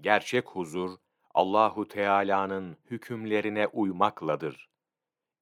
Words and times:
gerçek 0.00 0.48
huzur, 0.48 0.90
Allahu 1.34 1.88
Teala'nın 1.88 2.76
hükümlerine 2.90 3.66
uymakladır. 3.66 4.68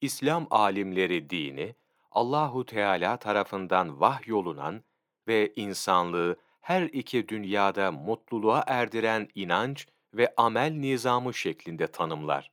İslam 0.00 0.46
alimleri 0.50 1.30
dini, 1.30 1.74
Allahu 2.10 2.66
Teala 2.66 3.16
tarafından 3.16 4.00
vahyolunan 4.00 4.82
ve 5.28 5.52
insanlığı 5.56 6.36
her 6.60 6.82
iki 6.82 7.28
dünyada 7.28 7.92
mutluluğa 7.92 8.64
erdiren 8.66 9.28
inanç 9.34 9.86
ve 10.14 10.34
amel 10.36 10.72
nizamı 10.72 11.34
şeklinde 11.34 11.86
tanımlar. 11.86 12.50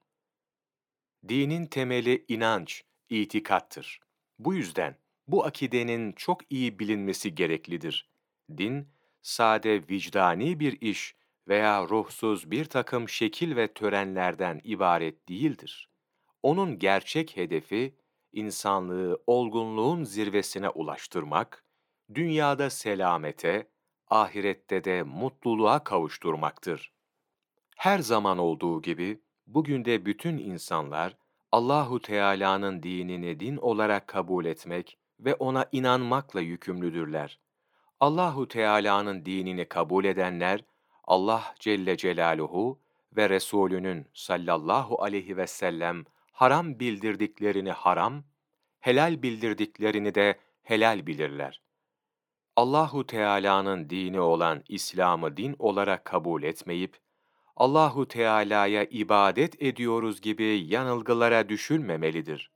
Dinin 1.27 1.65
temeli 1.65 2.25
inanç, 2.27 2.83
itikattır. 3.09 3.99
Bu 4.39 4.53
yüzden 4.53 4.95
bu 5.27 5.45
akidenin 5.45 6.11
çok 6.11 6.51
iyi 6.51 6.79
bilinmesi 6.79 7.35
gereklidir. 7.35 8.09
Din, 8.57 8.87
sade 9.21 9.87
vicdani 9.89 10.59
bir 10.59 10.81
iş 10.81 11.15
veya 11.47 11.89
ruhsuz 11.89 12.51
bir 12.51 12.65
takım 12.65 13.09
şekil 13.09 13.55
ve 13.55 13.73
törenlerden 13.73 14.61
ibaret 14.63 15.29
değildir. 15.29 15.89
Onun 16.43 16.79
gerçek 16.79 17.37
hedefi, 17.37 17.95
insanlığı 18.33 19.23
olgunluğun 19.27 20.03
zirvesine 20.03 20.69
ulaştırmak, 20.69 21.63
dünyada 22.13 22.69
selamete, 22.69 23.67
ahirette 24.07 24.83
de 24.83 25.03
mutluluğa 25.03 25.83
kavuşturmaktır. 25.83 26.93
Her 27.75 27.99
zaman 27.99 28.37
olduğu 28.37 28.81
gibi, 28.81 29.21
bugün 29.47 29.85
de 29.85 30.05
bütün 30.05 30.37
insanlar, 30.37 31.17
Allahu 31.51 32.01
Teala'nın 32.01 32.83
dinini 32.83 33.39
din 33.39 33.57
olarak 33.57 34.07
kabul 34.07 34.45
etmek 34.45 34.97
ve 35.19 35.35
ona 35.35 35.65
inanmakla 35.71 36.41
yükümlüdürler. 36.41 37.39
Allahu 37.99 38.47
Teala'nın 38.47 39.25
dinini 39.25 39.65
kabul 39.65 40.05
edenler 40.05 40.63
Allah 41.07 41.55
Celle 41.59 41.97
Celaluhu 41.97 42.79
ve 43.15 43.29
Resulünün 43.29 44.05
sallallahu 44.13 45.03
aleyhi 45.03 45.37
ve 45.37 45.47
sellem 45.47 46.05
haram 46.31 46.79
bildirdiklerini 46.79 47.71
haram, 47.71 48.23
helal 48.79 49.21
bildirdiklerini 49.21 50.15
de 50.15 50.39
helal 50.63 51.07
bilirler. 51.07 51.61
Allahu 52.55 53.07
Teala'nın 53.07 53.89
dini 53.89 54.19
olan 54.19 54.63
İslam'ı 54.67 55.37
din 55.37 55.55
olarak 55.59 56.05
kabul 56.05 56.43
etmeyip 56.43 56.97
Allahu 57.55 58.07
Teala'ya 58.07 58.83
ibadet 58.83 59.61
ediyoruz 59.61 60.21
gibi 60.21 60.65
yanılgılara 60.67 61.49
düşülmemelidir. 61.49 62.51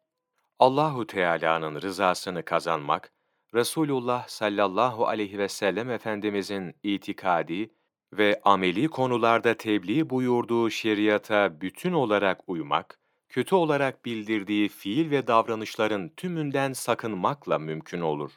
Allahu 0.60 1.08
Teala'nın 1.08 1.82
rızasını 1.82 2.44
kazanmak, 2.44 3.12
Resulullah 3.54 4.28
sallallahu 4.28 5.08
aleyhi 5.08 5.38
ve 5.38 5.48
sellem 5.48 5.90
Efendimizin 5.90 6.76
itikadi 6.84 7.70
ve 8.14 8.42
ameli 8.44 8.88
konularda 8.88 9.54
tebliğ 9.54 10.10
buyurduğu 10.10 10.70
şeriata 10.70 11.62
bütün 11.62 11.94
olarak 11.94 12.42
uymak, 12.48 13.00
kötü 13.30 13.56
olarak 13.56 14.06
bildirdiği 14.06 14.70
fiil 14.70 15.12
ve 15.12 15.28
davranışların 15.28 16.10
tümünden 16.10 16.74
sakınmakla 16.74 17.60
mümkün 17.60 18.02
olur. 18.02 18.32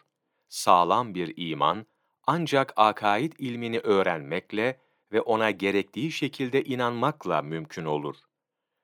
Sağlam 0.49 1.15
bir 1.15 1.33
iman, 1.37 1.87
ancak 2.27 2.73
akaid 2.77 3.33
ilmini 3.39 3.79
öğrenmekle 3.79 4.81
ve 5.13 5.21
ona 5.21 5.51
gerektiği 5.51 6.13
şekilde 6.13 6.65
inanmakla 6.65 7.43
mümkün 7.43 7.85
olur. 7.85 8.17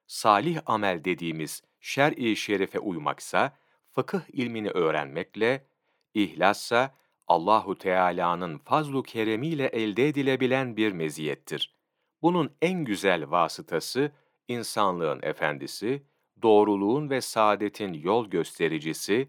Salih 0.06 0.60
amel 0.66 1.04
dediğimiz 1.04 1.62
şer-i 1.80 2.36
şerife 2.36 2.78
uymaksa, 2.78 3.56
fıkıh 3.90 4.20
ilmini 4.32 4.70
öğrenmekle, 4.70 5.66
İhlassa 6.14 6.94
Allahu 7.28 7.78
Teala'nın 7.78 8.58
fazlu 8.58 9.02
keremiyle 9.02 9.66
elde 9.66 10.08
edilebilen 10.08 10.76
bir 10.76 10.92
meziyettir. 10.92 11.74
Bunun 12.22 12.56
en 12.62 12.84
güzel 12.84 13.30
vasıtası 13.30 14.12
insanlığın 14.48 15.20
efendisi, 15.22 16.02
doğruluğun 16.42 17.10
ve 17.10 17.20
saadetin 17.20 17.92
yol 17.92 18.30
göstericisi, 18.30 19.28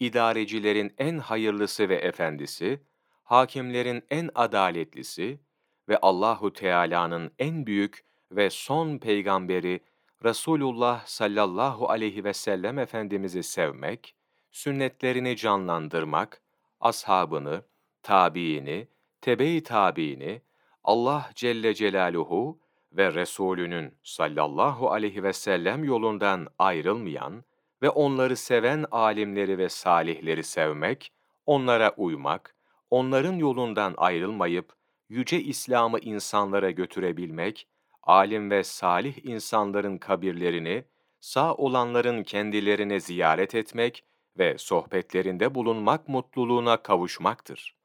idarecilerin 0.00 0.94
en 0.98 1.18
hayırlısı 1.18 1.88
ve 1.88 1.96
efendisi, 1.96 2.80
hakimlerin 3.22 4.02
en 4.10 4.30
adaletlisi 4.34 5.40
ve 5.88 5.98
Allahu 5.98 6.52
Teala'nın 6.52 7.32
en 7.38 7.66
büyük 7.66 8.04
ve 8.32 8.50
son 8.50 8.98
peygamberi 8.98 9.80
Resulullah 10.24 11.06
sallallahu 11.06 11.90
aleyhi 11.90 12.24
ve 12.24 12.32
sellem 12.32 12.78
Efendimiz'i 12.78 13.42
sevmek, 13.42 14.14
sünnetlerini 14.50 15.36
canlandırmak, 15.36 16.42
ashabını, 16.80 17.62
tabiini, 18.02 18.88
tebe-i 19.20 19.62
tabiini, 19.62 20.42
Allah 20.84 21.30
Celle 21.34 21.74
Celaluhu 21.74 22.58
ve 22.92 23.14
Resulünün 23.14 23.94
sallallahu 24.02 24.90
aleyhi 24.90 25.22
ve 25.22 25.32
sellem 25.32 25.84
yolundan 25.84 26.48
ayrılmayan 26.58 27.44
ve 27.82 27.90
onları 27.90 28.36
seven 28.36 28.84
alimleri 28.90 29.58
ve 29.58 29.68
salihleri 29.68 30.42
sevmek, 30.42 31.12
onlara 31.46 31.94
uymak, 31.96 32.56
onların 32.90 33.34
yolundan 33.34 33.94
ayrılmayıp, 33.96 34.72
yüce 35.08 35.40
İslam'ı 35.40 35.98
insanlara 35.98 36.70
götürebilmek, 36.70 37.68
alim 38.02 38.50
ve 38.50 38.64
salih 38.64 39.24
insanların 39.24 39.98
kabirlerini, 39.98 40.84
sağ 41.20 41.54
olanların 41.54 42.22
kendilerine 42.22 43.00
ziyaret 43.00 43.54
etmek 43.54 44.04
ve 44.38 44.58
sohbetlerinde 44.58 45.54
bulunmak 45.54 46.08
mutluluğuna 46.08 46.82
kavuşmaktır. 46.82 47.76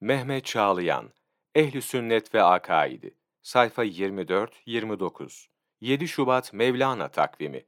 Mehmet 0.00 0.44
Çağlayan, 0.44 1.12
Ehli 1.54 1.82
Sünnet 1.82 2.34
ve 2.34 2.42
Akaidi, 2.42 3.14
sayfa 3.42 3.84
24-29, 3.84 5.46
7 5.80 6.08
Şubat 6.08 6.52
Mevlana 6.52 7.08
takvimi 7.08 7.66